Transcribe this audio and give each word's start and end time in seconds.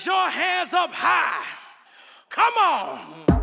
Raise 0.00 0.06
your 0.06 0.30
hands 0.30 0.72
up 0.72 0.90
high. 0.94 1.44
Come 2.30 2.54
on. 2.56 3.39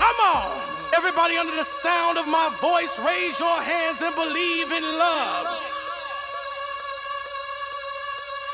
Come 0.00 0.16
on. 0.16 0.60
Everybody 0.96 1.36
under 1.36 1.54
the 1.54 1.62
sound 1.62 2.16
of 2.16 2.26
my 2.26 2.48
voice, 2.60 2.98
raise 2.98 3.38
your 3.38 3.60
hands 3.60 4.00
and 4.00 4.14
believe 4.14 4.72
in 4.72 4.82
love. 4.82 5.46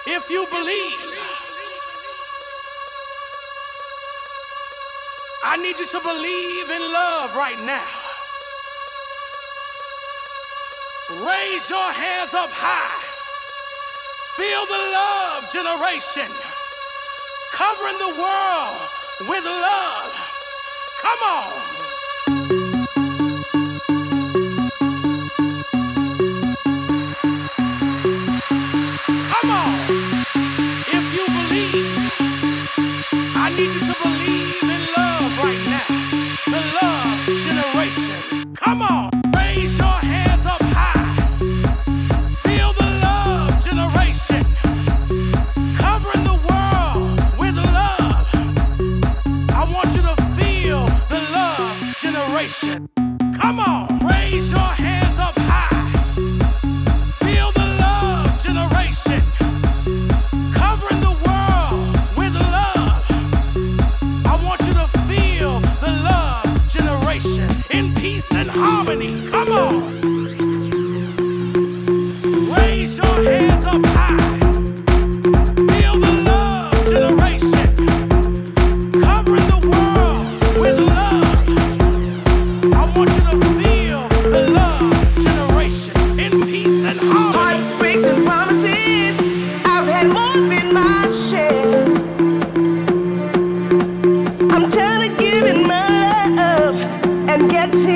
If 0.08 0.28
you 0.28 0.44
believe, 0.50 1.00
I 5.44 5.56
need 5.56 5.78
you 5.78 5.86
to 5.86 6.00
believe 6.00 6.70
in 6.70 6.82
love 6.92 7.36
right 7.36 7.60
now. 7.60 7.90
Raise 11.24 11.70
your 11.70 11.90
hands 11.92 12.34
up 12.34 12.50
high. 12.50 13.06
Feel 14.36 14.66
the 14.66 14.82
love 14.98 15.48
generation 15.50 16.30
covering 17.52 17.98
the 17.98 18.20
world 18.20 19.30
with 19.30 19.44
love. 19.44 20.35
Come 21.02 21.22
on. 21.22 21.66
need 33.56 33.72
you 33.72 33.80
to 33.80 33.94
believe 34.02 34.62
in 34.62 34.80
love 34.96 35.42
right 35.42 35.64
now. 35.66 35.86
The 36.52 36.60
love 36.82 37.26
generation. 37.42 38.54
Come 38.54 38.82
on. 38.82 39.05
Come 52.46 53.58
on. 53.58 53.95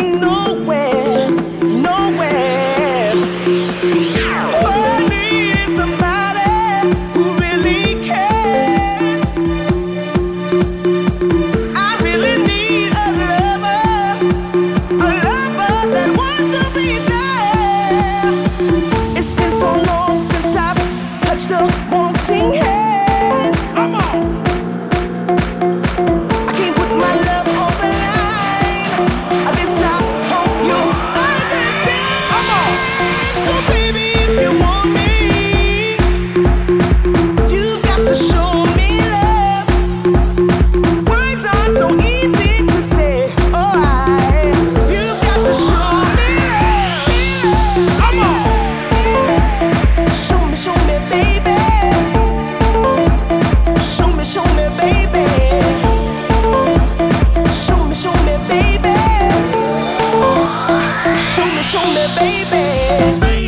No 0.01 0.55
nowhere. 0.55 1.00
to 61.71 61.79
me, 61.95 62.45
baby. 62.51 63.40